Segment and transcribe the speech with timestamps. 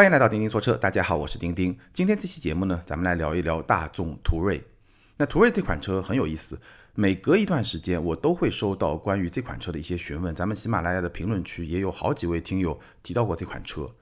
[0.00, 1.78] 欢迎来到钉钉说车，大家好，我是钉钉。
[1.92, 4.64] 今天这期节目呢，咱们来聊一聊大众途锐。
[5.18, 6.58] 那途锐这款车很有意思，
[6.94, 10.34] 每隔一段时间我都会收到关于这款车的一些询问。
[10.34, 13.94] 咱们喜马拉雅的评论区也有好几位听友提到过这款车。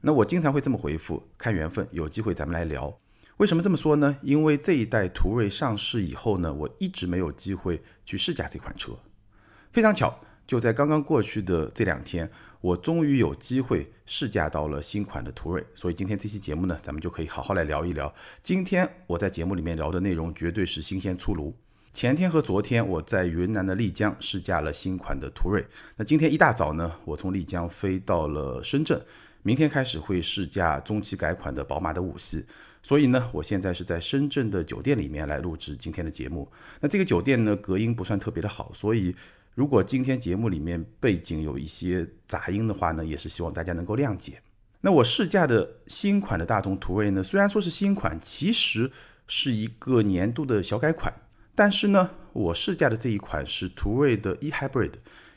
[0.00, 2.98] 那我经常会这么回复：看缘分，有机会咱们来聊。
[3.36, 4.16] 为什么这么说呢？
[4.22, 8.98] 因为这一代途锐上市以后呢，我一直没有机会去试驾这款车。
[9.70, 12.30] 非常巧，就在刚刚过去的这两天。
[12.64, 18.10] 我终于有机会试驾到了新款的途锐，所以今天这期节目呢，咱们就可以好好来聊一聊。
[18.40, 21.54] 今天我在节目里面聊的内容绝对是新鲜出炉。
[21.92, 25.62] 前天和昨天我在云南的丽江试驾了新款的途锐，
[25.94, 28.98] 那今天一大早呢，我从丽江飞到了深圳，
[29.42, 32.46] 明天开始会试驾中期改款的宝马的五系。
[32.82, 36.50] 所以呢，我现在是在深圳的酒店里面来录制今天的节目。
[36.80, 39.14] 那这个酒店呢，隔音不算特别的好，所以。
[39.54, 44.42] 如果今天节目里面背景有一些杂音的话呢，也是希望大家能够谅解。
[44.80, 48.90] 那我试驾的新款的大众途锐呢，虽然说是新款，其实
[49.28, 51.14] 是一个年度的小改款。
[51.54, 54.90] 但是呢，我试驾的这一款是途锐的 eHybrid，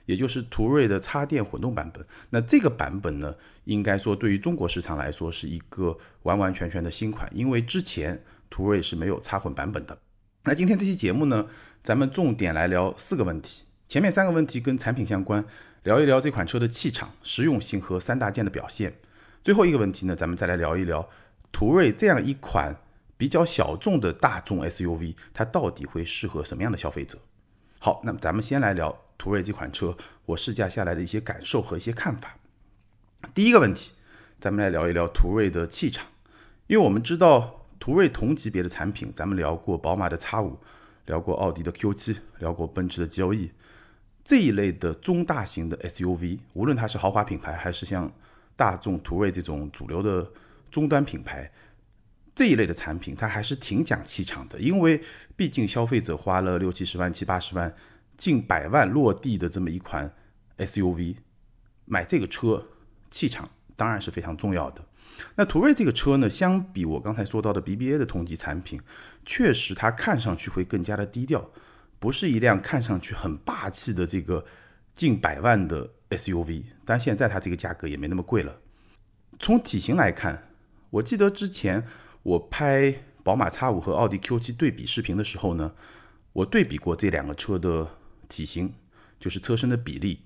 [0.08, 2.04] 也就是途锐的插电混动版本。
[2.32, 9.96] 那这个版本呢，应该说对于中国市场来说是一个完完全全的新款，因为之前途锐是没有插混版本的。
[10.44, 11.46] 那今天这期节目呢，
[11.84, 13.67] 咱们重点来聊四个问题。
[13.88, 15.46] 前面三个问题跟产品相关，
[15.84, 18.94] 聊一聊这款车的气场、实用性和三大件的表现。
[19.42, 21.08] 最后一个问题呢，咱们再来聊一聊
[21.54, 22.76] 途锐这样一款
[23.16, 27.18] 比较小众的大众 SUV，它到底会适合什么样的消费者？
[27.80, 32.36] 好，那么咱们先来聊途锐这款车，我试驾下来的一些感受和一些看法。
[33.34, 33.92] 第一个问题，
[34.38, 36.08] 咱们来聊一聊途锐的气场，
[36.68, 40.60] 因为我们知道途锐同级别的产品，咱们聊过宝马的 X 五，
[41.06, 43.52] 聊过奥迪的 Q 七，聊过奔驰的 GLE。
[44.28, 48.12] 这一类的中大型的 SUV，无论它是豪华品牌，还是像
[48.58, 50.30] 大众途锐这种主流的
[50.70, 51.50] 终端品牌，
[52.36, 54.60] 这一类的产品，它还是挺讲气场的。
[54.60, 55.02] 因为
[55.38, 57.74] 毕竟消费者花了六七十万、七八十万、
[58.18, 60.14] 近百万落地的这么一款
[60.58, 61.16] SUV，
[61.86, 62.68] 买这个车，
[63.10, 64.84] 气场当然是非常重要的。
[65.36, 68.82] 那途锐这个车呢，相比我刚才说到的 BBA 的同级产品，
[69.26, 71.50] 确实它看上去会更加的低调。
[72.00, 74.46] 不是一辆看上去很霸气的这个
[74.94, 78.60] 近百万的 SUV，但现在它这个价格也没那么贵了。
[79.40, 80.50] 从体型来看，
[80.90, 81.86] 我记得之前
[82.24, 85.74] 我拍宝马 X5 和奥迪 Q7 对比视频的时候呢，
[86.34, 87.90] 我对比过这两个车的
[88.30, 88.74] 体型，
[89.20, 90.22] 就是车身的比例。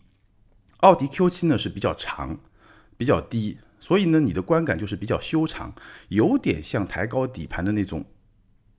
[0.77, 2.39] 奥迪 Q7 呢是比较长、
[2.97, 5.73] 比较低，所以呢你的观感就是比较修长，
[6.09, 8.05] 有点像抬高底盘的那种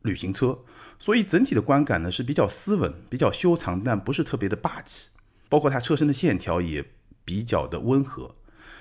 [0.02, 0.58] 旅行车。
[1.02, 5.08] 所以整体的观感呢是比较斯文、比较修长，但不是特别的霸气。
[5.48, 6.84] 包括它车身的线条也
[7.24, 8.32] 比较的温和。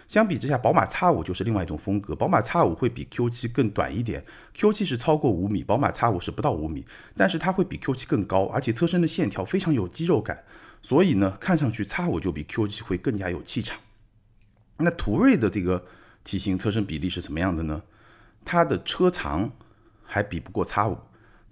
[0.07, 2.15] 相比之下，宝马 X5 就是另外一种风格。
[2.15, 4.23] 宝马 X5 会比 Q7 更短一点
[4.55, 10.43] ，Q7 是超过五米，宝马 X5 是不到五米，但是它会比 Q7 更高，而且车身的线条非常有肌肉感。
[10.83, 13.79] 所以呢，看上去 X5 就比 Q7 会更加有气场。
[14.77, 15.83] 那途锐的这个
[16.23, 17.81] 体型、车身比例是什么样的呢？
[18.45, 19.51] 它的车长
[20.03, 20.97] 还比不过 X5。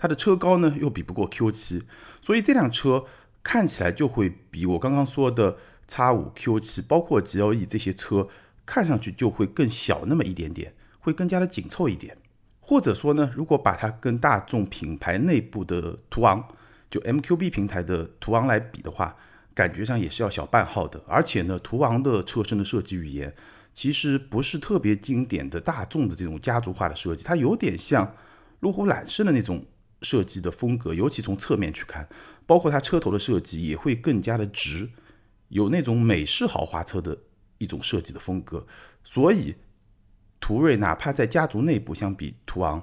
[0.01, 1.83] 它的车高呢又比不过 Q7，
[2.21, 3.03] 所以这辆车
[3.43, 5.57] 看起来就会比我刚刚说的
[5.89, 8.29] X5、Q7，包括 GLE 这些车
[8.65, 12.15] 看上去就会更小那么一点点，会更加的紧凑一点。
[12.61, 16.47] 或者说呢，如果把它跟大众品牌内部的途昂，
[16.89, 19.17] 就 MQB 平台的途昂来比的话，
[19.53, 21.03] 感觉上也是要小半号的。
[21.05, 23.35] 而且呢，途昂的车身的设计语言
[23.73, 28.15] 其实不是特别经典的大众的这种家族化的设计，它有点像
[28.61, 29.65] 路虎揽胜的那种。
[30.01, 32.07] 设计的风格，尤其从侧面去看，
[32.45, 34.89] 包括它车头的设计也会更加的直，
[35.49, 37.17] 有那种美式豪华车的
[37.57, 38.65] 一种设计的风格。
[39.03, 39.55] 所以，
[40.39, 42.81] 途锐哪怕在家族内部相比途昂，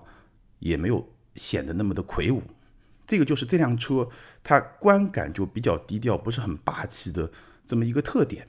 [0.59, 2.43] 也没有显得那么的魁梧。
[3.06, 4.09] 这个就是这辆车
[4.43, 7.31] 它观感就比较低调，不是很霸气的
[7.65, 8.48] 这么一个特点。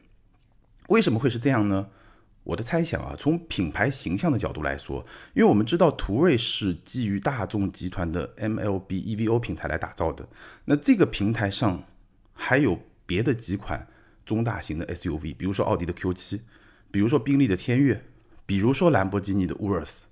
[0.89, 1.89] 为什么会是这样呢？
[2.47, 10.25] 我的猜想啊，从品牌形象的角度来说，因为我们知道途锐是基于大众集团的 MLB EVO 平台来打造的，
[10.63, 11.83] 那这个平台上
[12.33, 13.85] 还有别的几款
[14.25, 16.39] 中大型的 SUV，比如说奥迪的 Q7，
[16.89, 18.01] 比如说宾利的天越，
[18.45, 20.03] 比如说兰博基尼的 Urus，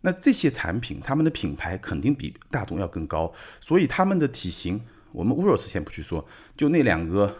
[0.00, 6.26] 那这些产品他们的品牌肯定比大众要更高，所以他们的体型，我们 Urus 先不去说，
[6.56, 7.36] 就那两个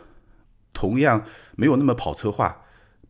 [0.75, 1.25] 同样
[1.57, 2.60] 没有那么跑车化。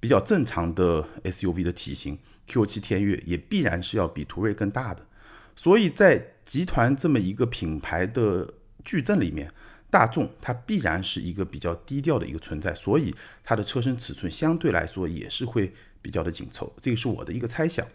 [0.00, 2.18] 比较正常的 SUV 的体型
[2.48, 5.06] ，Q7 天越也必然是要比途锐更大的，
[5.54, 9.52] 所以在集团这么一个品牌的矩阵里面，
[9.90, 13.14] 大众它必然是一个比较低调的一个存在，所以
[13.44, 17.86] 它的车身尺寸相对来说也是会比较的紧凑，这个是我的一个猜想。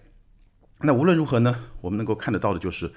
[0.81, 2.91] 那无论如何呢，我们能够看得到的就是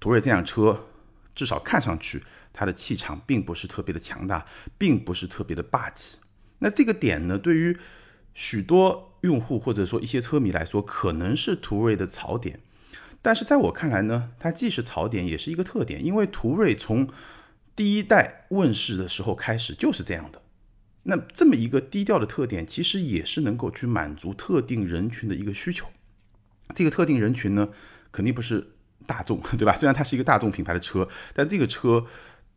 [0.00, 0.86] 途锐这辆车，
[1.34, 2.22] 至少看上去
[2.52, 4.46] 它的气场并不是特别的强大，
[4.78, 6.16] 并不是特别的霸气。
[6.60, 7.76] 那这个点呢，对于
[8.34, 12.60] 许多用户或者说一些车迷来说，可能是途锐的槽点。
[13.22, 17.08] 但是在我看来呢，它既是槽点，也是一个特点，因为途锐从
[17.74, 20.42] 第一代问世的时候开始就是这样的。
[21.04, 25.86] 那这么一个低调的特点，其实也是能够去满足特定人群的一个需求。
[26.74, 27.68] 这个特定人群呢，
[28.10, 28.72] 肯定不是
[29.06, 29.76] 大众，对吧？
[29.76, 32.06] 虽然它是一个大众品牌的车，但这个车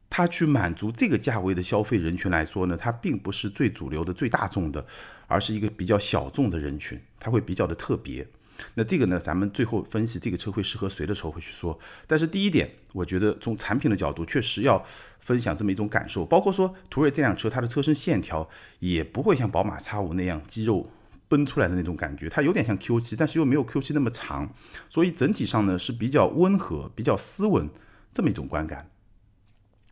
[0.10, 4.86] 它去满足这个价位的消费人群来说呢，它并不是最主流的、最大众的，
[5.28, 8.26] 而是一个比较小众的人群，它会比较的特别。
[8.74, 11.78] 那这个呢，咱们最后分析这个车会适合谁的时候会去说。
[12.08, 14.84] 但是第一点，我觉得从产品的角度，确实要
[15.20, 18.50] 分享这么一种感受，包括说途锐这辆车，它的车身线条
[18.80, 20.90] 也不会像宝马 X5 那样肌肉
[21.28, 24.52] 奔出来的那种感觉，它有点像 Q7，但是又没有 Q7 那么长，
[24.90, 27.70] 所以整体上呢是比较温和、比较斯文
[28.12, 28.90] 这么一种观感。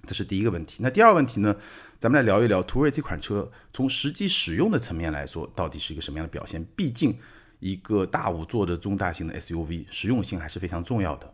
[0.05, 0.77] 这是第一个问题。
[0.81, 1.55] 那第二个问题呢，
[1.99, 6.65] 咱们来聊一聊途锐这款车从实际使用的层面来说，到底是一个什么样的表现？
[6.75, 7.17] 毕竟。
[7.61, 11.33] 一个大五座的中大型的 SUV，实用性还是非常重要的。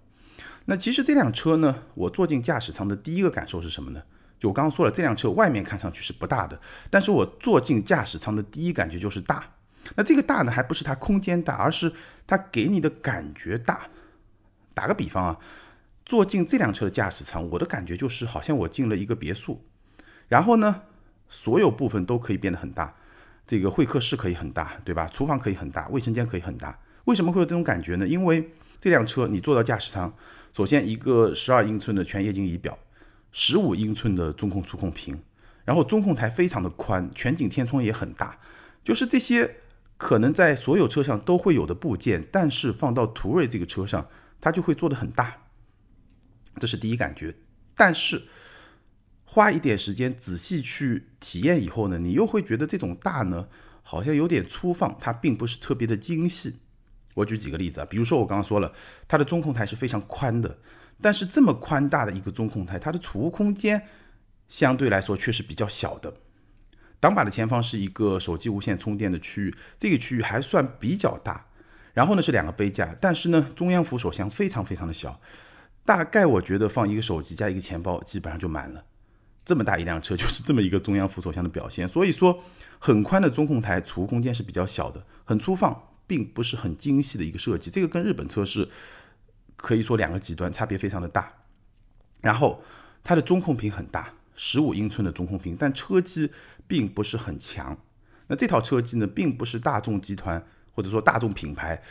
[0.65, 4.01] 那其实这辆车呢，我坐进驾驶舱的第一个感受是什么呢？
[4.39, 6.57] 就我刚刚说了，这辆车外面看上去是不大的，
[6.91, 9.43] 但是我坐进驾驶舱的第一感觉就是大。
[9.95, 11.91] 那这个大呢，还不是它空间大，而是
[12.27, 13.87] 它给你的感觉大。
[14.73, 15.37] 打个比方啊，
[16.11, 19.63] 坐进这辆车的驾驶舱，我的感觉就是好像我进了一个别墅，
[20.27, 20.81] 然后呢，
[21.29, 22.93] 所有部分都可以变得很大。
[23.47, 25.07] 这个会客室可以很大，对吧？
[25.07, 26.77] 厨房可以很大，卫生间可以很大。
[27.05, 28.05] 为什么会有这种感觉呢？
[28.05, 30.13] 因为这辆车你坐到驾驶舱，
[30.51, 32.77] 首先一个十二英寸的全液晶仪表，
[33.31, 35.17] 十五英寸的中控触控屏，
[35.63, 38.37] 然后中控台非常的宽，全景天窗也很大，
[38.83, 39.55] 就是这些
[39.95, 44.09] 可能在所有车上都会有的部件，但是放到途锐这个车上，
[44.41, 45.37] 它就会做的很大。
[46.55, 47.35] 这是第一感觉，
[47.75, 48.23] 但是。
[49.33, 53.47] 花一点时间仔细去体验以后呢，你又会觉得这种大呢，
[53.81, 56.57] 好像有点粗放，它并不是特别的精细。
[57.13, 58.73] 我举几个例子啊，比如说我刚刚说了，
[59.07, 60.59] 它的中控台是非常宽的，
[61.01, 63.87] 但是这么宽大的一个中控台，它的储物空间
[64.49, 66.13] 相对来说却是比较小的。
[66.99, 71.45] 挡把的前方是一个手机无线充电的区域，这个区域还算比较大。
[71.93, 75.21] 然后呢是两个杯架，但是呢中央扶手箱非常非常的小，
[75.85, 78.85] 大概我觉得放一个手机加一个钱包基本上就满了。
[79.43, 82.39] 这么大一辆车 就是这么一个中央扶手箱的表现，所以说
[82.79, 87.71] 很宽的中控台储物空间是比较小的，很粗放，并不是很精细的一个设计。
[87.71, 88.69] 这个跟日本车是
[89.55, 91.33] 可以说两个极端，差别非常的大。
[92.21, 92.63] 然后
[93.03, 96.31] 它的中控屏很大，十五英寸的中控屏，但车机
[96.67, 97.75] 并不是很强。
[98.27, 101.81] 那这套车机呢，并不是大众集团或者说大众品牌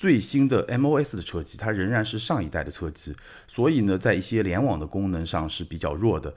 [0.00, 3.14] 最新的 MOS 的车机，它仍然是上一代的车机，
[3.46, 6.34] 所以呢，在一些联网的功能上是比较弱的。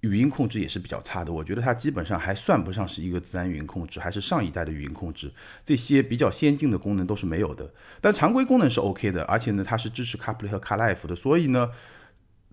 [0.00, 5.30] 语音控制也是比较差的，我觉得它基本上还算不上是一个自然语音控制，还是上一代的语音控制，
[5.62, 7.70] 这些比较先进的功能都是没有的。
[8.00, 11.68] 但常规功能是 OK 的，而且呢，它是支持 CarPlay 和 CarLife 的，所以呢，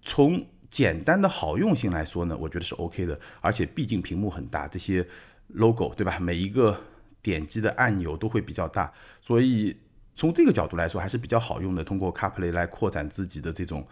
[0.02, 3.18] 从简单的好用性来说呢，我觉得是 OK 的。
[3.40, 5.08] 而且毕竟屏幕很大，这些
[5.48, 6.20] logo 对吧？
[6.20, 6.82] 每一个
[7.22, 8.92] 点击的按钮都会比较大，
[9.22, 9.74] 所以
[10.16, 11.84] 从这个角度来说还是比较好用的。
[11.84, 13.88] 通过 CarPlay 来扩展自己的这种。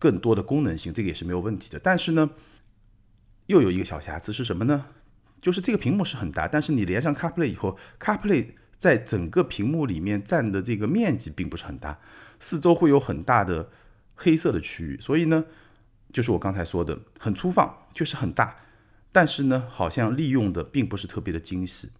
[0.00, 1.80] 更多的功能性，这个也是没有问题的。
[1.80, 2.30] 但是呢，
[3.46, 4.86] 又有一个小瑕疵是什么呢？
[5.42, 11.98] 就是这个屏幕是很大，但是你连上 CarPlay 以后，CarPlay 在整个屏幕里面占的这个面积并不是很大，
[12.38, 13.70] 四周会有很大的
[14.14, 15.00] 黑色的区域。
[15.00, 15.44] 所以呢，
[16.12, 18.54] 就是我刚才说的，很粗放，确实很大，
[19.10, 21.90] 但是呢，好像利用的并不是特别的精细。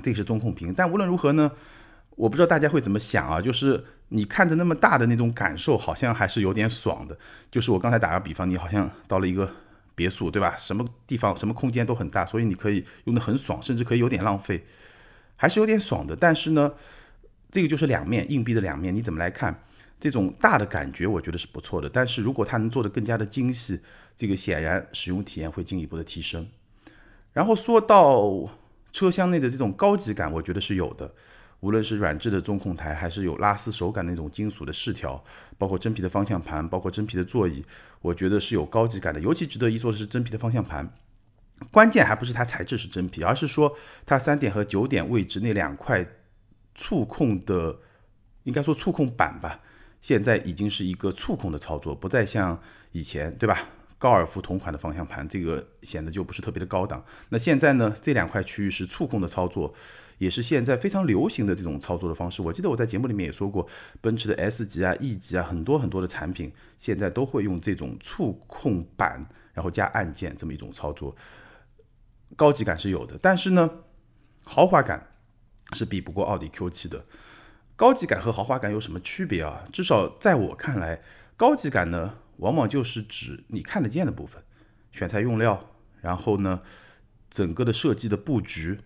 [0.00, 1.52] 这个是中控屏，但无论如何呢，
[2.16, 3.84] 我不知道大家会怎么想啊，就是。
[4.08, 7.18] 你看着那么大的那种感受，好像还是有点爽的。
[7.50, 9.50] 就是我刚才打个比方，你好像到了一个
[9.94, 10.54] 别墅，对吧？
[10.56, 14.62] 什么地方、什么空间都很大，所以你可以用的很爽，甚至可以有点浪费，
[15.34, 16.14] 还是有点爽的。
[16.14, 16.70] 但是呢，
[17.50, 19.64] 这个就是两面硬币的两面，你怎么来看？
[19.98, 21.88] 这种大的感觉，我觉得是不错的。
[21.88, 23.80] 但是如果它能做得更加的精细，
[24.14, 26.46] 这个显然使用体验会进一步的提升。
[27.32, 28.48] 然后说到
[28.92, 31.12] 车厢内的这种高级感，我觉得是有的。
[31.64, 35.24] 无论是软质的中控台，还是有拉丝手感那种金属的饰条，
[35.56, 37.64] 包括真皮的方向盘，包括真皮的座椅，
[38.02, 39.18] 我觉得是有高级感的。
[39.18, 40.92] 尤其值得一说的是真皮的方向盘，
[41.70, 46.06] 关键还不是它材质是真皮，而是说它三点和九点位置那两块
[46.74, 47.78] 触控的，
[48.42, 49.60] 应该说触控板吧，
[50.02, 52.60] 现在已经是一个触控的操作，不再像
[52.92, 53.58] 以前，对吧？
[53.96, 57.02] 高尔夫同款的方向盘，这个显得就不是特别的高档。
[57.30, 59.72] 那现在呢，这两块区域是触控的操作，
[60.18, 62.42] 也是现在非常流行的这种操作的方式。
[62.42, 63.66] 我记得我在节目里面也说过，
[64.00, 71.14] 奔驰的 S 级啊、E 级啊，很多很多的产品现在都会用这种触控板，然后加按键这么一种操作，
[72.36, 73.70] 高级感是有的，但是呢，
[74.44, 75.08] 豪华感
[75.72, 77.04] 是比不过奥迪 Q7 的。
[77.76, 79.66] 高级感和豪华感有什么区别啊？
[79.72, 81.02] 至少在我看来，
[81.36, 84.40] 高级感呢，往往就是指你看得见的部分，
[84.92, 86.62] 选材用料，然后呢，
[87.28, 88.78] 整个的设计的布局，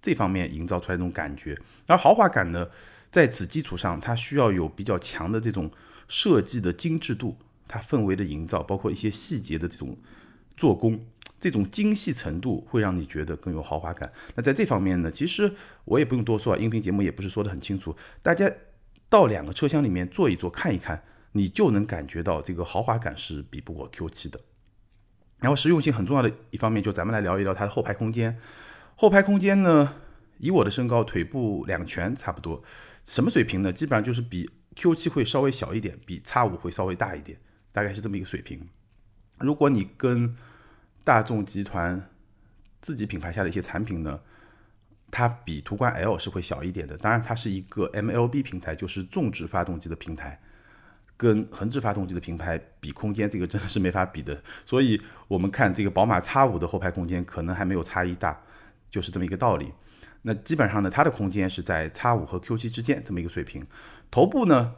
[0.00, 1.58] 这方面营造出来这种感觉。
[1.86, 2.68] 而豪华感呢，
[3.10, 5.70] 在此基础上，它需要有比较强的这种
[6.08, 7.36] 设计的精致度，
[7.66, 9.96] 它氛围的营造，包括一些细节的这种
[10.56, 11.04] 做工。
[11.38, 14.10] 这种精细程度会让你觉得更有豪华感。
[14.34, 15.52] 那在这方面呢，其实
[15.84, 17.94] 我也不用多说啊，音频节目也不是说的很清楚。
[18.22, 18.50] 大家
[19.10, 24.40] 到两个车厢里面坐一坐，看一看，你就能感觉到这个豪华感是比不过 Q7 的。
[25.38, 28.38] 然后实用性很重要的一方面，就咱们来聊一聊它的后排空间。
[28.96, 29.94] 后排空间呢，
[30.38, 32.62] 以我的身高，腿部两拳差不多，
[33.04, 33.72] 什么水平呢？
[33.72, 37.38] 基本上就是比 Q7 会稍微小一点，比 X5 会稍微大一点，
[37.72, 38.66] 大概是这么一个水平。
[39.38, 40.34] 如果你跟
[41.04, 42.08] 大众集团
[42.80, 44.20] 自己品牌下的一些产品呢，
[45.10, 46.96] 它比途观 L 是会小一点的。
[46.96, 50.40] 当然，它是一个 MLB 平台，就是纵置发动机的平台，
[51.18, 54.42] 跟横置发动机的平台比空间，这个真的是没法比的。
[54.64, 58.42] 所以，我们看这个宝马 X5 的后排空间可能还没有 X 一大，
[58.96, 59.72] 就是这么一个道理。
[60.22, 63.64] 那基本上呢，它的空间是在 X5 和 Q7 之间这么一个水平。
[64.10, 64.74] 头部呢，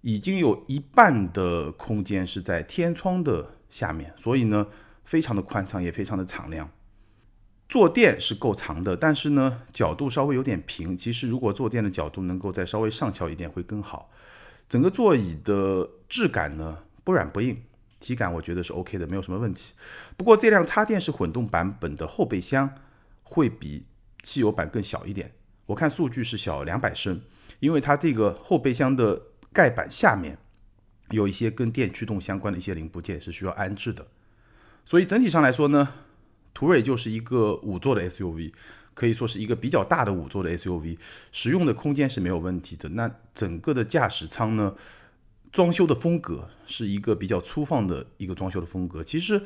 [0.00, 4.68] 已经有一半的空间是在天窗的下面，所以呢。
[5.08, 6.68] 非常的宽敞，也非常的敞亮。
[7.66, 10.94] 坐垫是够长的，但是呢，角度稍微有点平。
[10.94, 14.10] 其实如果坐垫的角度能够再稍微上翘一点，会更好。
[14.68, 17.56] 整个座椅的质感呢，不软不硬，
[17.98, 19.72] 体感我觉得是 OK 的，没有什么问题。
[20.18, 22.68] 不过这辆插电式混动版本的后备箱
[23.28, 23.86] 会比
[24.22, 25.32] 汽油版更小一点。
[25.66, 27.20] 我看数据是小两百升，
[27.60, 30.38] 因为它这个后备箱的盖板下面
[31.10, 34.06] 有一些跟电驱动相关的一些零部件是需要安置的。
[34.86, 35.92] 所以整体上来说呢，
[36.54, 38.52] 途锐就是一个五座的 SUV，
[38.94, 40.96] 可以说是一个比较大的五座的 SUV，
[41.30, 42.88] 实用的空间是没有问题的。
[42.90, 44.74] 那整个的驾驶舱呢，
[45.52, 49.04] 装修的风格是一个比较粗放的一个装修的风格。
[49.04, 49.42] 其实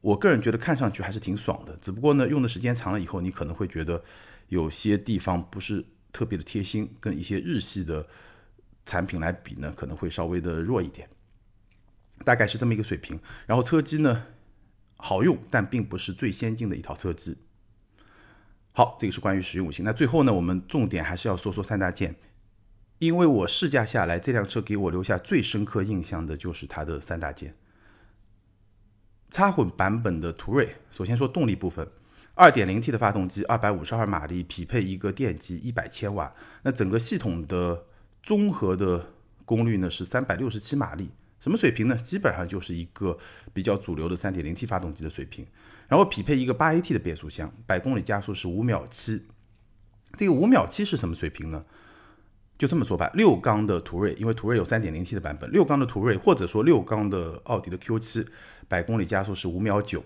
[0.00, 4.02] 我个人觉得看上去还是挺爽的，只不过呢，用的时间长了以后，你可能会觉得
[4.48, 8.06] 有些地方不是特别的贴心，跟一些日系的
[8.86, 11.08] 产品来比呢，可能会稍微的弱一点。
[12.24, 13.18] 大概是这么一个水平。
[13.46, 14.26] 然后车机呢？
[14.96, 17.36] 好用，但并不是最先进的一套车机。
[18.72, 19.84] 好，这个是关于实用性。
[19.84, 22.16] 那最后呢，我们重点还是要说说三大件，
[22.98, 27.54] 因为我试驾下来，这辆车给我留下最深刻印象的就是它的三大件。
[29.30, 31.86] 插混版本的途锐，首先说动力部分
[32.36, 36.32] ，2.0T 的发动机，252马力，匹配一个电机100千瓦，
[36.62, 37.84] 那整个系统的
[38.22, 39.12] 综合的
[39.44, 41.10] 功率呢是367马力。
[41.40, 41.94] 什么水平呢？
[41.96, 43.16] 基本上就是一个
[43.52, 45.46] 比较主流的 3.0T 发动机的水平，
[45.86, 49.22] 然后匹配一个 8AT 的变速箱，百公里加速是五秒七。
[50.14, 51.64] 这个五秒七是什么水平呢？
[52.58, 58.26] 就这么说吧，六缸的途锐，因为途锐有 3.0T 的版本，六缸的途锐或者说六缸的奥迪的 Q7，
[58.68, 60.04] 百公里加速是五秒九。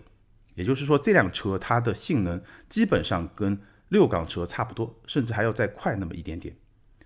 [0.55, 6.57] 也就是说，这辆车它的性能基本上跟六缸车差不多，甚至还要再快那么一点点。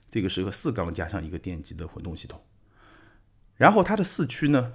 [0.08, 2.42] 这个是个四缸加上一个电机的混动系统。
[3.56, 4.75] 然后它的四驱呢，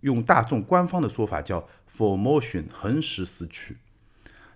[0.00, 3.78] 用大众官方的说法叫 “for motion 横时四驱，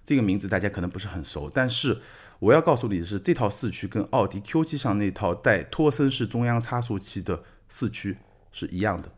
[0.05, 2.03] 这个名字大家可能不是很熟，但是
[2.41, 8.19] 我要告诉你的是，这套四驱跟奥迪 Q7 上那套带托森式中央差速器的四驱
[8.51, 9.16] 是一样的。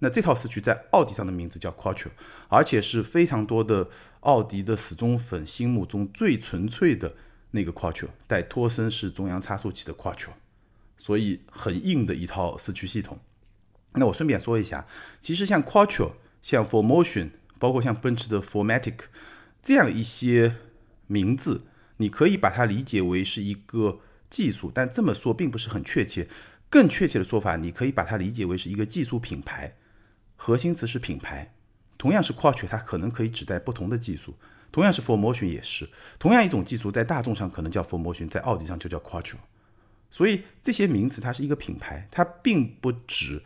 [0.00, 2.08] 那这套四驱在奥迪上的名字叫 Quattro，
[2.48, 3.88] 而且是非常多的
[4.20, 7.14] 奥迪的死忠粉心目中最纯粹的
[7.52, 10.30] 那个 Quattro，带托森式中央差速器的 Quattro，
[10.98, 13.18] 所以很硬的一套四驱系统。
[13.94, 14.86] 那我顺便说一下，
[15.20, 18.94] 其实像 Quattro、像 Formotion，包括像奔驰的 Formatic
[19.62, 20.56] 这样一些
[21.06, 21.62] 名字，
[21.98, 26.28] 你可以把它理解为是一个技术，但这么说并不是很确切。
[26.68, 29.76] 更确切的说法，你可以把它理解为是一个技术品牌，
[30.36, 31.54] 核心词是品牌。
[31.98, 34.32] 同样是 Quattro，它可能可以指代不同的技术；
[34.72, 35.88] 同样是 Four Motion 也是，
[36.18, 39.36] 同样一种技术在大众上可能叫 Four Motion，在奥迪上就叫 Quattro。
[40.10, 43.42] 所以这些名词它是一个品牌，它并不指。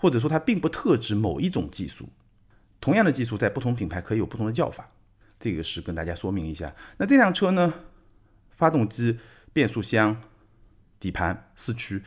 [0.00, 2.08] 或者说它并不特指某一种技术，
[2.80, 4.92] 同样的技术在不同品牌可以有不同的叫法，
[5.40, 6.72] 这个是跟大家说明一下。
[6.98, 7.74] 那这辆车呢，
[8.52, 9.18] 发动机、
[9.52, 10.22] 变速箱、
[11.00, 12.04] 底盘、四驱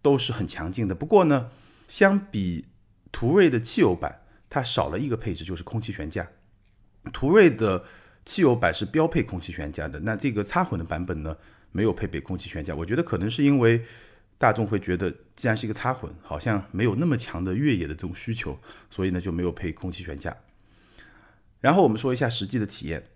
[0.00, 0.94] 都是很强劲的。
[0.94, 1.50] 不过呢，
[1.88, 2.64] 相比
[3.12, 6.28] 途锐的汽油版，它少了一个配置，就是空气悬架。
[7.12, 7.84] 途锐的
[8.24, 11.36] 汽油版是标配空气悬架的，那这个插混的版本呢，
[11.70, 12.74] 没有配备空气悬架。
[12.74, 13.84] 我觉得可能是因为
[14.38, 18.58] 大众会觉得，既然是一个插混，好像没有那么强的越野的这种需求，
[18.90, 20.36] 所以呢就没有配空气悬架。
[21.60, 23.08] 然后我们说一下实际的体验，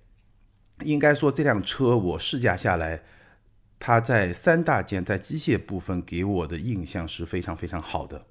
[0.83, 3.03] 应该说这辆车我试驾下来，
[3.79, 8.27] 它在三大件在机械部分给我的印象是非常非常好的。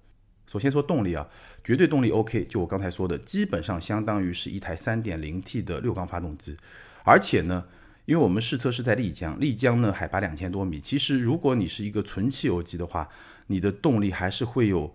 [0.47, 1.27] 首先说动力啊，
[1.65, 6.55] 绝对动力 OK，就我刚才说的，基本上相当于是一台 3.0T 的六缸发动机。
[7.03, 7.65] 而且呢，
[8.05, 13.09] 因为我们试车是在丽江，丽江呢海拔两千多米，其实如果你是一个纯汽油机的话，
[13.47, 14.93] 你的动力还是会有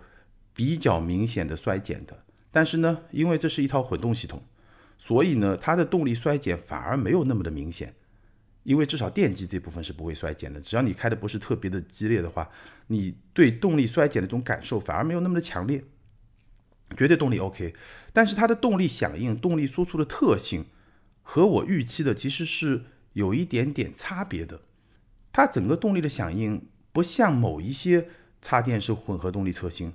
[0.54, 2.22] 比较明显的衰减的。
[2.52, 4.40] 但是呢，因为这是一套混动系统。
[4.96, 7.94] 所以呢，它的动力衰减反而没有那么的明显，
[8.62, 10.60] 因为至少电机这部分是不会衰减的。
[10.60, 12.48] 只要你开的不是特别的激烈的话，
[12.86, 15.82] 你对动力衰减的这种感受反而没有那么的强烈。
[16.96, 17.74] 绝对动力 OK，
[18.12, 20.66] 但是它的动力响应、动力输出的特性
[21.22, 24.60] 和我预期的其实是有一点点差别的。
[25.32, 28.08] 它整个动力的响应不像某一些
[28.42, 29.92] 插电式混合动力车型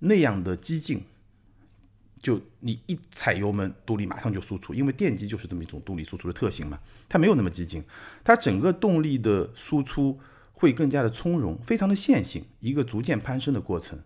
[0.00, 1.04] 那样的激进。
[2.18, 6.80] 就你一踩油门，动力马上就输出，因为电机就是这么一种动力输出的特性嘛。
[7.08, 7.84] 它没有那么激进，
[8.24, 10.18] 它整个动力的输出
[10.52, 14.00] 会更加的从容，非常的线性，一个逐渐攀升的过程，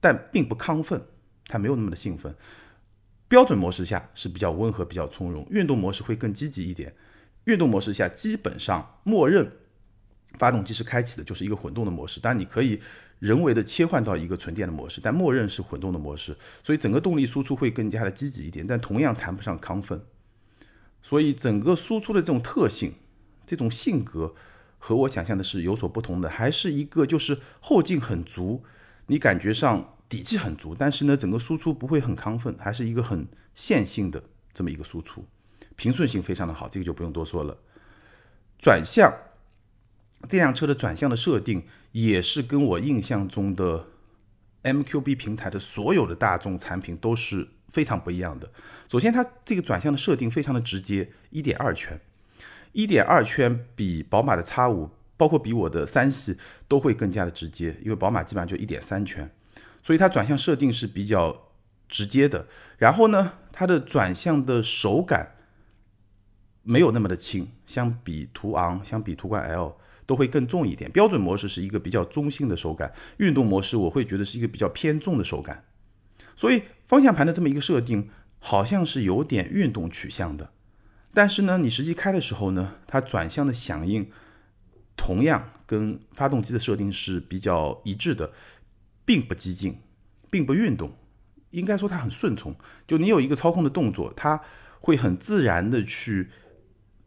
[0.00, 1.02] 但并不亢奋，
[1.46, 2.34] 它没有那么的兴奋。
[3.28, 6.94] 标准模式下是比较温和、比较从容，运动模式会更积极一点。
[7.44, 9.50] 运动模式下基本上默认
[10.38, 12.80] 发动机是开启的，就是一个混动的模式，但你可以。
[13.18, 20.04] 人为的切换到一个纯电的模式，但默认是混动的模式，所以整个动力输出会更加的积极一点，但同样谈不上亢奋。
[21.00, 22.94] 所以整个输出的这种特性、
[23.46, 24.34] 这种性格
[24.76, 28.64] 和我想象的是有所不同的，还是一个就是后劲很足，
[29.06, 35.24] 你感觉上底气很足，但是呢，整个输出不会很亢奋，还是一个很线性的这么一个输出，
[35.74, 37.56] 平顺性非常的好，这个就不用多说了。
[38.58, 39.10] 转向。
[40.28, 43.86] 这辆车的转向的设定也是跟我印象中的
[44.62, 48.48] MQB 平台的所有的大众产品都是非常不一样的。
[48.88, 51.98] 首先，它这个转向的设定非常的直接，一点二圈，
[52.70, 56.36] 一点二圈比宝马的 X 五，包括比我的三系
[56.68, 59.28] 都会更加的直接，因为宝马基本上就一点三圈，
[59.82, 61.48] 所以它转向设定是比较
[61.88, 62.46] 直接的。
[62.78, 65.36] 然后呢，它的转向的手感
[66.62, 69.76] 没有那么的轻，相比途昂，相比途观 L。
[70.04, 70.90] 都会更重一点。
[70.90, 75.64] 标准模式是一个比较中性的手感，运动模式我会觉得是一个比较偏重的手感。
[76.34, 80.50] 所以方向盘的这么一个设定，好像是有点运动取向的。
[81.14, 84.10] 但是呢，你实际开的时候呢，它转向的响应
[84.96, 88.32] 同样跟发动机的设定是比较一致的，
[89.12, 89.76] 并不激进，
[90.30, 90.96] 并不运动，
[91.50, 92.56] 应该说它很顺从。
[92.86, 94.40] 就你有一个操控的动作，它
[94.80, 96.30] 会很自然的去。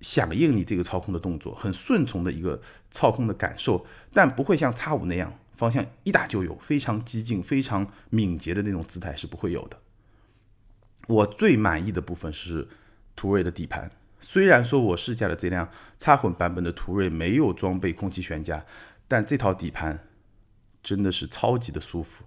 [0.01, 9.79] 响应你这个操控的动作，很顺从的一个操控的感受，但不会像叉五那样方向一打就有，非常激进、非常敏捷的那种姿态是不会有的。
[11.07, 12.67] 我最满意的部分是
[13.15, 13.89] 途锐的底盘，
[14.19, 18.63] 虽然说我试驾的这辆插混版本的途锐没有装备空气悬架，
[19.07, 20.05] 但这套底盘
[20.85, 22.23] 真的是超级的舒服，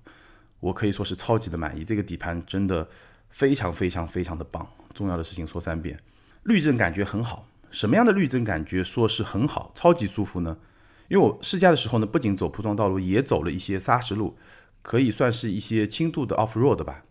[0.58, 1.84] 我可以说是超级的满意。
[1.84, 2.88] 这个底盘真的
[3.30, 4.68] 非常非常非常的棒。
[4.92, 5.96] 重要的事情说三遍，
[6.42, 7.46] 滤震感觉很好。
[7.70, 10.58] 什么样的滤震感觉说是很好、超级舒服呢？
[11.06, 14.36] 因为我试驾的时候呢，不仅走铺装道路，也走了一些砂石路，
[14.82, 17.04] 可以算是一些轻度的 off road 吧。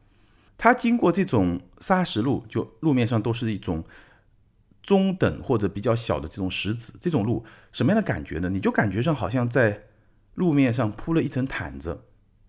[0.58, 3.86] 它经过这种砂石路，就路面上都是一种
[4.84, 8.50] 中等或者比较小的这种石子，这种路什么样的感觉呢？
[8.50, 9.84] 你就感觉上好像在
[10.38, 12.04] 路面上铺了一层毯子，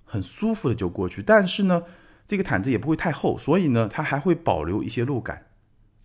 [0.04, 1.22] 很舒服的就过去。
[1.22, 1.84] 但是呢，
[2.26, 5.46] 这个毯子也不会太厚，所以呢，它还会保留一些路感。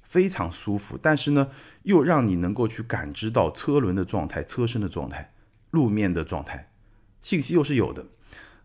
[0.01, 1.49] 非常舒服，但是呢，
[1.81, 5.33] 又让你能够去感知到车轮的状态、车身的状态、
[5.71, 6.69] 路面的状态，
[7.21, 8.05] 信息又是有的，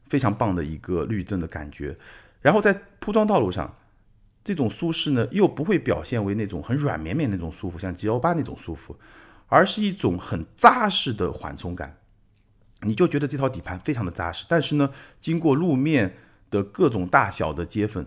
[0.07, 1.99] 非常棒的一个滤震的感觉。
[2.41, 3.75] 然后在铺装道路上，
[4.45, 8.97] 这种舒适呢，又不会表现为那种很软绵绵那种舒服，像 G L 八那种舒服，
[9.49, 11.98] 而是一种很扎实的缓冲感。
[12.83, 16.17] 你就觉得这套底盘非常的扎实，但是呢，经过路面
[16.51, 18.07] 的各种大小的接缝。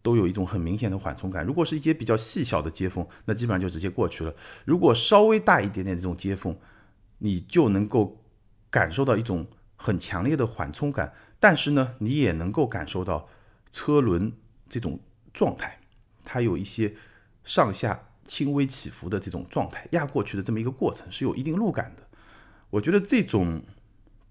[0.00, 1.44] 都有一种很明显的缓冲感。
[1.44, 4.32] 如果是一些比较细小的接缝，那基本上就直接过去了。
[4.64, 6.56] 如果稍微大一点点这种接缝，
[7.18, 8.22] 你就能够
[8.70, 11.12] 感受到一种很强烈的缓冲感。
[11.40, 13.28] 但是呢，你也能够感受到
[13.70, 14.32] 车轮
[14.68, 15.00] 这种
[15.34, 15.80] 状态，
[16.24, 16.94] 它有一些
[17.44, 22.04] 上下轻微起伏的这种状态，压过去的这么一个过程是有一定路感的。
[22.70, 23.62] 我觉得这种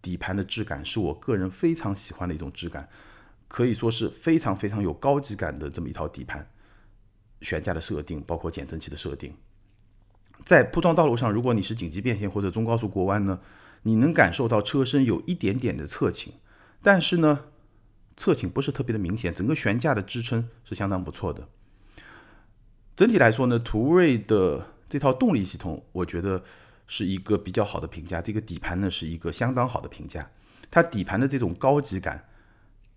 [0.01, 2.89] 底盘的质感是我个人非常喜欢的一种质感。
[3.49, 6.45] 可以说是非常非常有高级感的这么一套底盘，
[7.39, 9.33] 悬架的设定，包括减震器的设定，
[10.43, 13.39] 在铺装道路上，如果你是紧急变线或者中高速过弯呢，
[13.83, 16.33] 你能感受到车身有一点点的侧倾，
[16.83, 17.45] 但是呢，
[18.17, 21.47] 侧倾不是特别的明显，整个悬架的支撑是相当不错的。
[22.97, 26.43] 整体来说呢，途锐的这套动力系统，我觉得
[26.87, 28.21] 是一个比较好的评价。
[28.21, 30.31] 这个底盘呢，是一个相当好的评价，
[30.71, 32.25] 它底盘的这种高级感。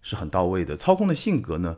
[0.02, 1.76] 是很到位的，操控的性格呢，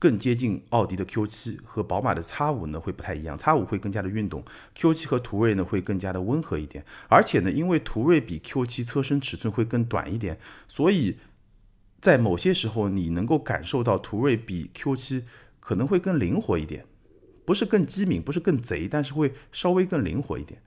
[0.00, 4.44] 更接近奥迪的 Q7 和宝马的 X5 呢会不太一样，X5 会更加的运动
[4.76, 11.18] ，Q7 和途锐呢会更加的温和一点，而且呢，因为途锐比 Q7 车身尺寸会更短一点，所以
[12.00, 15.22] 在某些时候你能够感受到途锐比 Q7
[15.60, 16.84] 可能会更灵活一点，
[17.44, 20.60] 不是更机敏，不是更贼，但是会稍微更灵活一点，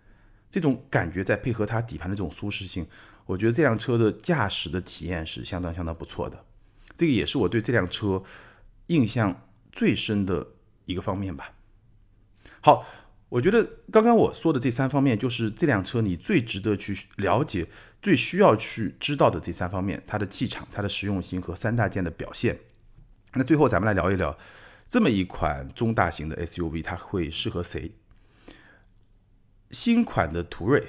[0.51, 2.87] 这种感觉再配合它底盘的这种舒适性，
[3.25, 6.45] 我觉得这辆车的驾驶的体验是相当相当不错的。
[6.97, 8.23] 这个也是我对这辆车
[8.87, 10.47] 印象最深的
[10.85, 11.53] 一个方面吧。
[12.61, 12.85] 好，
[13.29, 17.67] 我觉得刚刚我说的这三方面，就是这辆车你最值得去了解、
[18.01, 22.59] 最需要去知道的这三方面：它的气场、它的实用性和三大件的表现。
[23.33, 24.35] 那最后咱们来聊一聊，
[24.87, 27.91] 这么一款中大型的 SUV，它会适合谁？
[29.71, 30.83] 新款的途锐。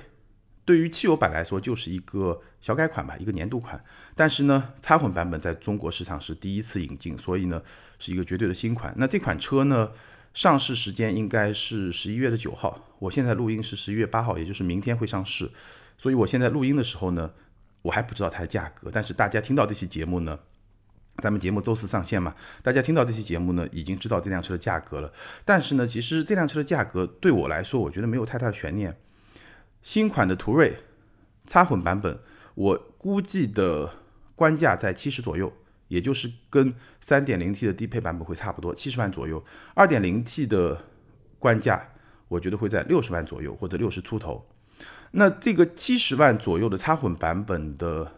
[0.65, 3.83] 对于汽油版来说，就是一个小改款吧，一个年度款。
[4.15, 7.61] 但是呢，插混版本在中国市场是第一次引进，所以呢，
[7.99, 8.95] 是一个绝对的新款。
[8.97, 9.91] 那这款车呢，
[10.33, 12.87] 上市时间应该是十一月的九号。
[13.01, 15.51] 我现在录音是十一月八号，也就是明天会上市。
[15.99, 17.33] 所以我现在录音的时候呢，
[17.83, 18.91] 我还不知道它的价格。
[18.93, 20.39] 但是大家听到这期节目呢，
[21.21, 25.13] 咱们节目周四上线嘛，大家听到这期节目呢，已经知道这辆车的价格了。
[25.45, 28.97] 但是呢，其实这辆车的价格对我来说，我觉得没有太大的悬念。
[29.83, 30.79] 新款的途锐
[31.47, 32.19] 插混版本，
[32.55, 33.95] 我估计的
[34.35, 35.53] 官价在七十左右，
[35.89, 39.45] 也就是跟 3.0T 的低配版本会差不多，七十万左右。
[39.77, 40.85] 2.0T 的
[41.39, 41.89] 官价，
[42.29, 44.47] 我觉得会在六十万左右或者六十出头。
[45.13, 48.13] 那这个七十万左右的插混版本的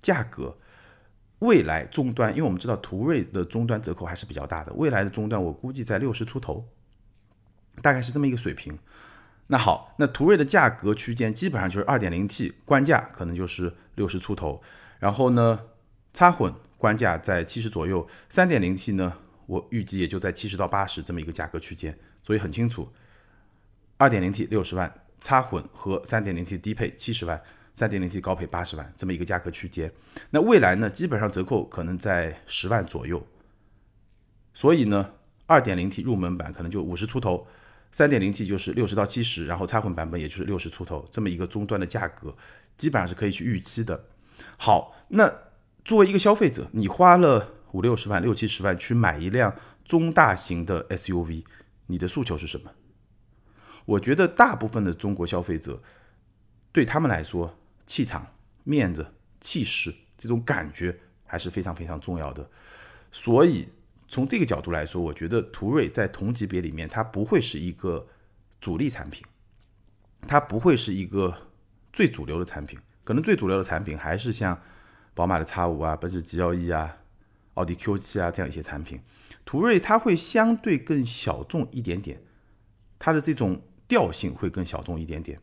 [0.00, 0.56] 价格，
[1.44, 6.66] 未来终端，因为我们知道途锐的终端折扣还是比较大的，未来的终端我估计在六十出头，
[7.82, 8.78] 大概是这么一个水平。
[9.48, 14.62] 那好，那途锐的价格区间基本上就是二点零 T 官价可能就是六十出头，
[14.98, 15.60] 然后呢，
[16.14, 22.90] 插混官价在七十左右，三点零 T 呢，我预计也就在七十到八十这么一个价格区间，所以很清楚，
[23.98, 27.38] 二点零 T 六十万，插混和三点零 T 低配七十万，
[27.74, 29.92] 三点零 T 高配八十万这么一个价格区间。
[30.30, 33.26] 那未来呢，基本上折扣可能在十万左右，
[34.54, 35.12] 所以呢，
[35.46, 37.46] 二点零 T 入门版可能就五十出头。
[37.90, 42.36] 三点零 T 就是六十到七十，然后插混版本也就是六十出头，这么一个终端的价格，
[42.76, 44.06] 基本上是可以去预期的。
[44.56, 45.32] 好，那
[45.84, 51.44] 作为一个消费者，你花了五六十万、六七十万去买一辆中大型的 SUV，
[51.86, 52.72] 你的诉求是什么？
[53.84, 55.80] 我觉得大部分的中国消费者，
[56.72, 58.26] 对他们来说，气场、
[58.64, 59.06] 面子、
[59.40, 62.48] 气势这种感觉还是非常非常重要的，
[63.10, 63.68] 所以。
[64.06, 68.06] 从这个角度来说，我觉得途锐在同级别里面，它不会是一个
[68.60, 69.24] 主力产品，
[70.28, 71.34] 它不会是一个
[71.90, 72.78] 最主流的产品。
[73.02, 74.60] 可能最主流的产品还是像
[75.14, 76.98] 宝马的 X 五啊、奔驰 G L E 啊、
[77.54, 79.00] 奥迪 Q 七啊这样一些产品。
[79.44, 82.22] 途锐它会相对更小众一点点，
[82.98, 85.40] 它的这种调性会更小众一点点。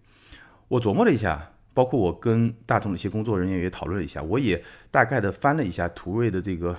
[0.70, 6.78] 我琢磨了一下，包括我跟大众的一些工作人员也讨论了一下，我也大概的翻了一下途锐的这个。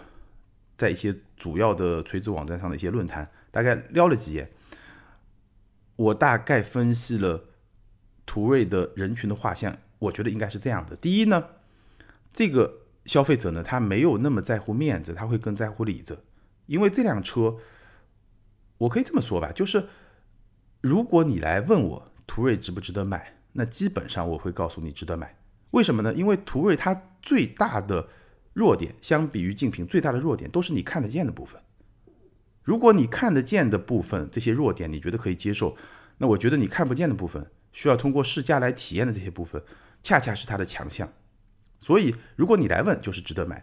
[0.74, 4.50] 在一些主要的垂直网站上的一些论坛，大概撩了几眼，
[5.94, 7.44] 我大概分析了
[8.26, 11.46] 途锐的人群的画像，我觉得应该是这样的：第一呢，
[12.33, 16.24] 这个消费者呢，他没有那么在乎面子，他会更在乎里子，
[16.66, 17.59] 因为这辆车，
[18.78, 19.87] 我可以这么说吧，就是
[20.81, 25.37] 如果你来问我途锐值不值得买，那基本上我会告诉你值得买。
[25.71, 26.12] 为什么呢？
[26.15, 28.09] 因为途锐它最大的
[28.53, 31.61] 弱点相比于竞品最大的弱点都是你看得见的部分。
[32.62, 35.77] 如果你看得见的部分这些弱点你觉得可以接受，
[36.19, 39.62] 那我觉得你看不见的部分需要通过试驾来体验的这些部分，
[40.03, 41.11] 恰恰是它的强项。
[41.81, 43.57] 所以如果你来问，就是值得买；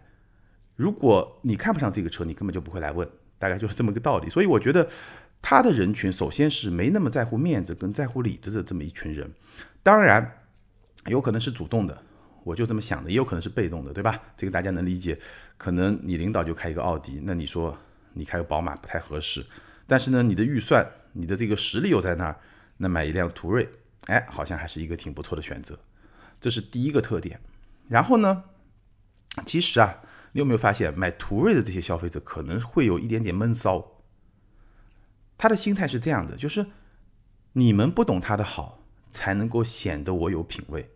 [0.76, 4.28] 如果你看不上这个车，你根本就不会来问，大概就是这么个道理。
[4.28, 4.90] 所以我觉得
[5.42, 9.32] 他的人群首先是没那么在乎面子跟在乎里子的这么一群人，
[9.82, 10.40] 当然
[11.06, 12.02] 有可能是主动的。
[12.42, 14.18] 我就这么想的，也有可能是被动的，对吧？
[14.34, 15.18] 这个大家能理解。
[15.58, 17.76] 可能你领导就开一个奥迪，那你说
[18.14, 19.44] 你开个宝马不太合适。
[19.86, 22.40] 但是呢，你的预算、你的这个实力又在那儿，
[22.78, 23.68] 那买一辆途锐，
[24.06, 25.78] 哎，好像还是一个挺不错的选择。
[26.40, 27.38] 这是第一个特点。
[27.88, 28.44] 然后呢，
[29.44, 29.98] 其实啊，
[30.32, 33.99] 你有没有发现买途锐的这些消费者可能会有一点点闷骚？
[35.40, 36.66] 他的心态是这样的，就是
[37.54, 40.90] 你们不懂他的好，才能够显得我有品位。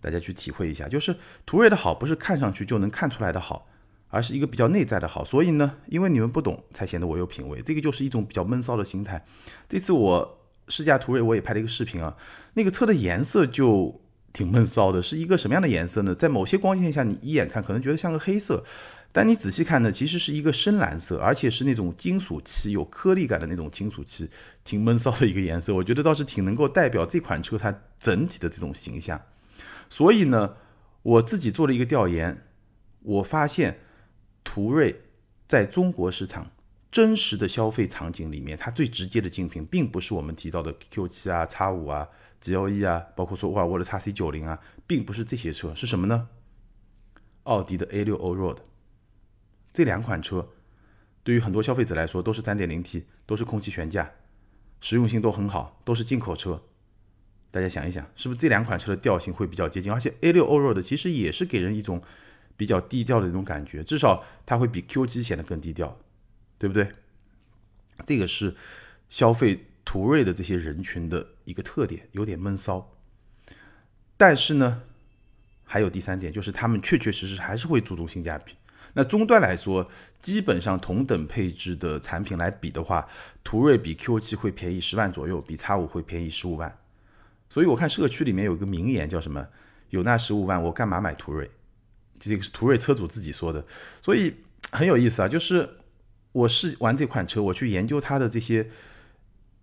[0.00, 3.66] 大家去体会一下，就是途锐的好不是看上去就能看出来的好，
[4.08, 5.22] 而是一个比较内在的好。
[5.22, 7.60] 所以呢，因为你们不懂，才显得我有品位。
[7.60, 9.22] 这个就是一种比较闷骚的心态。
[9.68, 12.16] 这次我试驾途锐，我也拍了一个视频啊，
[12.54, 14.00] 那个车的颜色就。
[14.34, 16.12] 挺闷骚的，是一个什么样的颜色呢？
[16.12, 18.64] 在某些光线下，你一眼看可能觉得像个黑色，
[19.14, 24.28] 但你仔细看呢，其实是一个深蓝色，而且是那种金属漆，有颗粒感的那种金属漆，
[24.64, 25.72] 挺闷骚的一个颜色。
[25.72, 29.22] 我觉得倒是挺能够代表这款车它整体的这种形象。
[29.88, 30.56] 所以呢，
[31.02, 32.44] 我自己做了一个调研，
[33.02, 33.78] 我发现
[34.42, 35.02] 途锐
[35.46, 36.50] 在中国市场
[36.90, 42.08] 真实的消费场景里面，它最直接的竞品，并不是我们提到的 Q7 啊、X 五啊。
[42.40, 46.28] G L E 啊，包括说沃尔沃的 x C 九零啊，并不是这些车，是什么呢？
[47.44, 48.58] 奥迪的 A 六 Allroad，
[49.74, 50.48] 这两款车
[51.22, 54.10] 对于很多消费者来说都是三点零 T，都是空气悬架，
[54.80, 56.62] 实用性都很好，都是进口车。
[57.50, 59.92] 大家想一想，是不是这两款车的调性会比较接近？
[59.92, 62.02] 而且 A 六 Allroad 其实也是给人一种
[62.56, 65.98] 比较低调的那种感觉，至少它会比 Q 七显得更低调，
[66.56, 66.92] 对不对？
[68.06, 68.56] 这个是
[69.10, 69.66] 消费。
[69.86, 72.96] 途锐的这些人群的一个特点有点闷骚，
[74.16, 74.84] 但是呢，
[75.62, 78.54] 还有第三点，就是他们确确实实还是会注重性价比。
[78.94, 83.06] 那终端来说，基本上同等配置的产品来比的话，
[83.44, 86.78] 途锐比 Q7 会便宜十万左右，比 X5 会便宜十五万。
[87.50, 89.46] 所以我看社区里面有个名言叫什么？
[89.90, 91.50] 有那十五万，我干嘛买途锐？
[92.18, 93.64] 这个是途锐车主自己说的，
[94.00, 94.34] 所以
[94.72, 95.28] 很有意思啊。
[95.28, 95.68] 就是
[96.32, 98.70] 我试玩这款车，我去研究它的这些。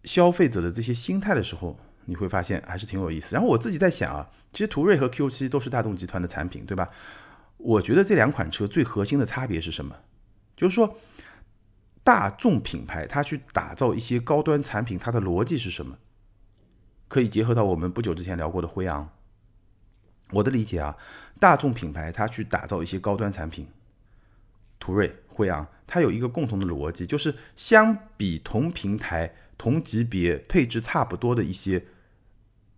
[0.03, 3.35] 消费者的这些心态的时候，你会发现还是挺有意思。
[3.35, 6.89] 然后我自己在想啊，其实途锐和 Q7 都是大众集团的产品，对吧？
[7.63, 9.95] 我觉得这两款车最核心的差别是什么？
[10.55, 10.97] 就是说，
[12.03, 15.97] 大众品牌它去打造一些高端产品，它的逻辑是什么？
[17.07, 19.09] 可以结合到我们不久之前聊过的辉昂。
[20.31, 20.97] 我的理解啊，
[21.39, 23.67] 大众品牌它去打造一些高端产品，
[24.79, 29.33] 途锐、辉昂，它有一个共同的逻辑，就是相比同平台。
[29.57, 31.85] 同级别配置差不多的一些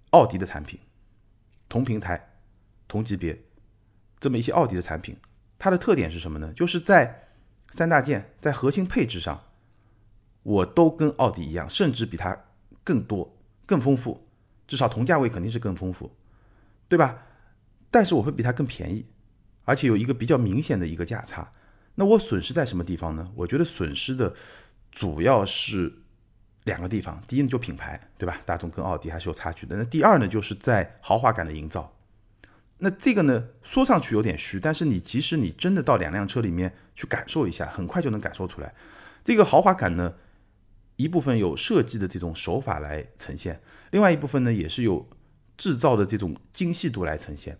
[0.09, 0.77] 奥迪的产品，
[1.69, 2.33] 同平台、
[2.89, 3.41] 同级别
[4.23, 5.17] 这么一些奥迪的产品，
[5.59, 6.53] 它的特点是什么呢？
[6.55, 7.27] 就是在
[7.71, 9.43] 三大件、在核心配置上，
[10.43, 12.45] 我都跟奥迪一样，甚至比它
[12.85, 14.25] 更多、更丰富，
[14.65, 16.09] 至少同价位肯定是更丰富，
[16.87, 17.21] 对吧？
[17.91, 19.05] 但是我会比它更便宜，
[19.65, 21.51] 而且有一个比较明显的一个价差。
[21.95, 23.29] 那我损失在什么地方呢？
[23.35, 24.33] 我觉得损失的
[24.89, 25.99] 主要是。
[26.63, 28.37] 两个地方，第一呢就品牌，对吧？
[28.45, 29.75] 大众跟奥迪还是有差距的。
[29.75, 31.93] 那第二呢，就是在豪华感的营造。
[32.83, 38.75] 那这个呢，说上去有点虚，但是你即使你真的到两辆车里面去感受一下，很快就能感受出来。
[39.23, 40.15] 这个豪华感呢，
[40.97, 45.07] 一部分有设计的这种手法来呈现，另外一部分呢，也是有
[45.55, 47.57] 制造的这种精细度来呈现。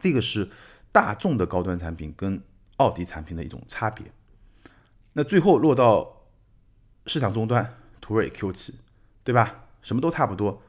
[0.00, 0.48] 这个是
[0.90, 2.42] 大众的高端产品跟
[2.78, 4.10] 奥迪产品的一种差别。
[5.12, 6.16] 那最后落到。
[7.06, 8.74] 市场终端，途锐 Q7，
[9.24, 9.64] 对吧？
[9.80, 10.62] 什么都差不多。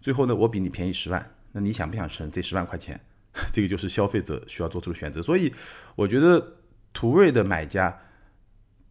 [0.00, 3.00] 最后呢，我比你便宜十万，那你想不想省这十万块钱？
[3.52, 5.22] 这个就是消费者需要做出的选择。
[5.22, 5.54] 所以，
[5.94, 6.56] 我觉得
[6.92, 8.00] 途锐的买家，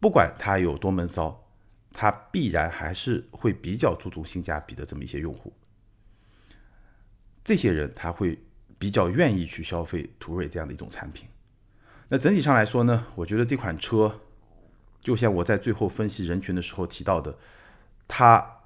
[0.00, 1.46] 不管他有多闷骚，
[1.92, 5.52] 他必然还是会比较注重性价比的这么一些用户。
[7.44, 8.38] 这些人他会
[8.78, 11.28] 比较愿意去消费途锐这样的一种产品。
[12.08, 14.20] 那整体上来说呢，我觉得这款车。
[15.00, 17.36] 就像我在最后分析人群的时候提到的，
[18.08, 18.62] 它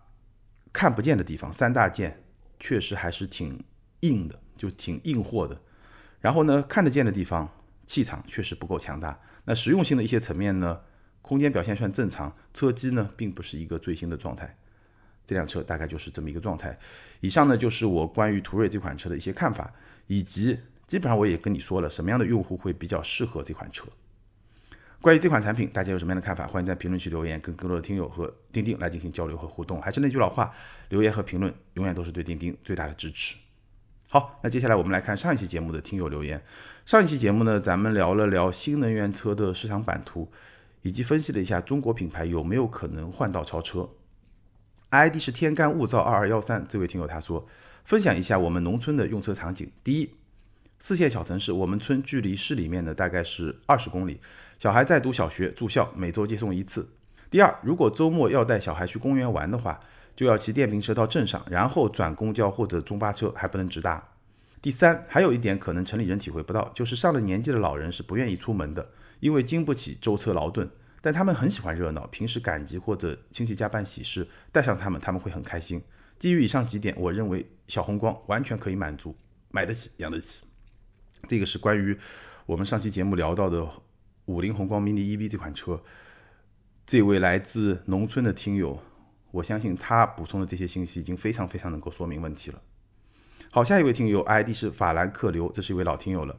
[0.72, 2.22] 看不见的地方，三大件
[2.60, 3.60] 确实还是挺
[4.00, 5.60] 硬的，就挺硬货的。
[6.20, 7.48] 然后呢，看得见的地方，
[7.86, 9.20] 气场确实不够强大。
[9.44, 10.80] 那实用性的一些层面呢，
[11.22, 14.56] 空间表现算正常，车机呢并不是一个最新的状态。
[15.26, 16.78] 这辆车大概就是这么一个状态。
[17.20, 19.72] 以上呢就是我关于途锐这款车的一些看法，
[20.06, 23.86] 以及基本上我也跟你说了什么样的用户会比较适合这款车。
[25.00, 26.46] 关于这款产品，大家有什么样的看法？
[26.46, 29.80] 欢迎在评论区留言，跟更多的听友和钉钉来进行交流和互动。
[29.80, 30.52] 还是那句老话，
[30.88, 33.36] 留言和评论永远都是对钉钉最大的支持。
[34.10, 36.42] 好，那接下来我们来看上一期节目的听友留言。
[36.86, 40.32] 上一期节目呢，咱们聊了聊新能源车的市场版图，
[40.80, 43.86] 以及分析了一下中国品牌有没有可能换道超车。
[44.88, 47.46] ID 是天干物燥二二幺三，这位听友他说，
[47.84, 49.70] 分享一下我们农村的用车场景。
[49.84, 50.14] 第一，
[50.78, 54.18] 四线小城市，我们村距离市里面呢大概是二十公里。
[54.58, 56.88] 小孩在读小学，住校，每周接送一次。
[57.28, 59.78] 第二，如果周末要带小孩去公园玩的话，
[60.18, 64.02] 就要骑电瓶车到镇上，然后转公交或者中巴车，还不能直达。
[64.60, 70.68] 第三，还有一点可能城里人体会不到，就是上了年纪的老人是不愿意出门的，因为经不起舟车劳顿。
[71.00, 75.80] 但他们很喜欢热闹，平时赶集或者亲戚家办喜事，带上他们他们会很开心。
[76.18, 79.14] 基于以上几点，我认为小红光完全可以满足，
[79.52, 80.42] 买得起，养得起。
[81.28, 81.96] 这个是关于
[82.44, 83.64] 我们上期节目聊到的
[84.24, 85.80] 五菱宏光 mini EV 这款车。
[86.84, 88.82] 这位来自农村的听友，
[89.30, 92.60] 我相信他补充的这些信息已经非常非常能够说明问题了。
[93.50, 96.36] 好，下一位听友 ID 是法兰克流，这是一位老听友了。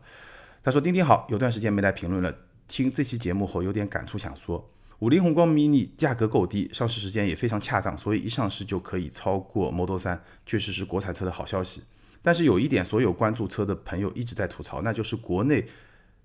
[0.63, 2.35] 他说：“丁丁好，有段时间没来评论了，
[2.67, 11.83] 听这期节目后有点感触，想说五菱宏光 mini 价格够低，上市时间也非常恰当，所以一上市就可以超过 Model 3，确实是国产车的好消息。
[12.21, 15.67] 但是有一点，所有关注车的朋友一直在吐槽，那就是国内。”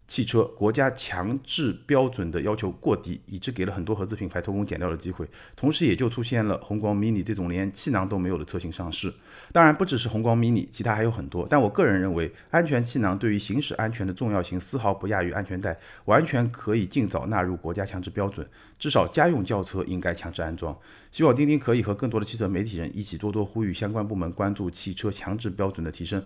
[0.06, 9.12] 汽车国家强制标准的要求过低，以致给了很多合资品牌偷工减料的机会，同时也就出现了宏光 mini 这种连气囊都没有的车型上市。
[9.50, 11.46] 当然不只是宏光 mini，其他还有很多。
[11.48, 18.46] 但我个人认为，安全气囊对于行驶安全的重要性丝毫不亚于安全带，完全可以尽早纳入国家强制标准，
[18.78, 20.76] 至少家用轿车应该强制安装。
[21.10, 26.22] 希望钉钉可以和更多的汽车媒体人一起多多呼吁相关部门关注汽车强制标准的提升，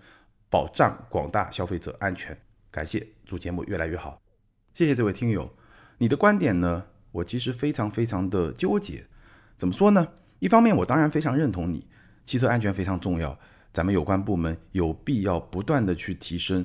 [0.49, 2.37] 保障广大消费者安全。
[2.71, 4.21] 感谢，祝节目越来越好。
[4.75, 5.55] 谢谢这位听友，
[5.97, 6.85] 你的观点呢？
[7.11, 9.07] 我其实非常非常的纠结。
[9.57, 10.09] 怎么说呢？
[10.37, 11.87] 一方面，我当然非常认同你，
[12.27, 13.39] 汽车安全非常重要，
[13.73, 16.63] 咱们有关部门有必要不断的去提升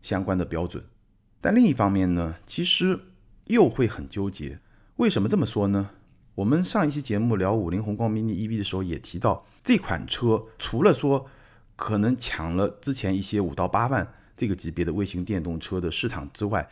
[0.00, 0.84] 相关的标准。
[1.40, 2.98] 但另一方面呢，其实
[3.46, 4.60] 又会很纠结。
[4.96, 5.90] 为什么这么说呢？
[6.36, 11.28] 我们上一期节目聊五菱宏光 mini EV 的时候也提到，这款车除了说
[11.74, 14.14] 可能抢了之前一些五到八万。
[14.36, 16.68] 这个级别的微型电动车的市场之外，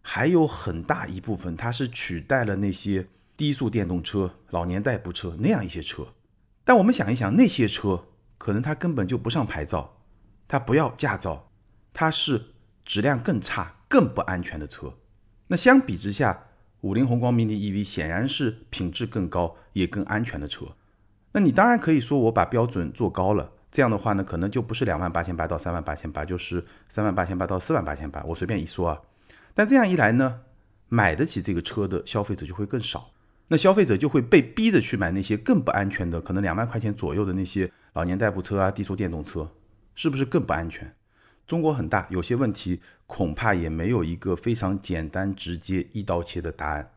[0.00, 6.14] 还有很大一部分，它是取代了那些低速电动车、老年代步车那样一些车。
[6.64, 8.04] 但我们想一想，那些车
[8.36, 9.98] 可能它根本就不上牌照，
[10.46, 11.50] 它不要驾照，
[11.92, 12.46] 它是
[12.84, 14.94] 质量更差、更不安全的车。
[15.48, 16.44] 那相比之下，
[16.82, 20.76] 五菱宏光 mini EV 显然是品质更高、也更安全的车。
[21.32, 23.52] 那你当然可以说我把标准做高了。
[23.70, 28.22] 这样的话呢，可能就不是两万八千八到三万八千八，就是三万八千八到四万八千八。
[28.24, 29.00] 我随便一说啊，
[29.54, 30.40] 但这样一来呢，
[30.88, 33.10] 买得起这个车的消费者就会更少，
[33.48, 39.50] 那消费者就会被逼着去买那些更不安全的，可能两万块钱左右的那些老年代步车啊、低速电动车，
[39.94, 40.94] 是不是更不安全？
[41.46, 46.90] 中国很大，有些问题恐怕也没有一个非常简单、直接、一刀切的答案。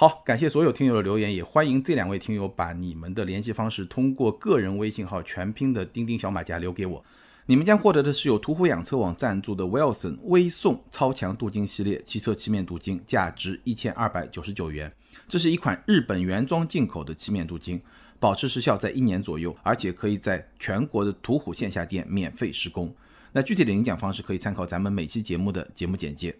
[0.00, 7.04] 好，感谢所有听友的留言，也欢迎这两位听友把你们的联系方式通过个人微信号全拼的钉钉小马甲留给我。
[7.44, 14.90] 你们将获得的是由途虎养车网赞助的 Wilson 微送超强镀金系列汽车漆面镀金，价值一千二百九十九元。
[15.28, 17.78] 这是一款日本原装进口的漆面镀金，
[18.18, 22.90] 保持时效在一年左右，而且可以在全国的途虎线下店免费施工。
[23.32, 26.34] 那具体的领奖方式可以参考咱们每期节目的节目简介。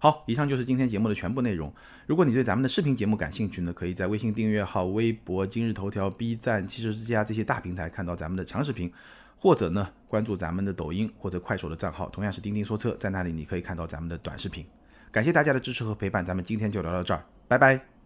[0.00, 1.72] 好，以上就是今天节目的全部内容。
[2.06, 8.92] 如果你对咱们的视频节目感兴趣呢，可以在微信订阅号、微博、今日头条、B 站、汽车之家这些大平台看到咱们的长视频，
[9.36, 14.64] 或者呢关注咱们的抖音或者快手的账号，同样是钉钉说车，在那里你可以看到咱们的短视频。
[15.10, 17.97] 感谢大家的支持和陪伴，咱们今天就聊到这儿，拜拜。